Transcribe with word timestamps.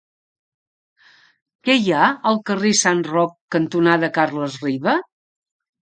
Què 1.69 1.75
hi 1.83 1.93
ha 1.99 2.09
al 2.31 2.41
carrer 2.49 2.73
Sant 2.83 3.07
Roc 3.13 3.39
cantonada 3.59 4.15
Carles 4.21 4.61
Riba? 4.69 5.01